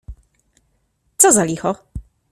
"Co 1.17 1.31
za 1.31 1.43
licho!" 1.43 1.75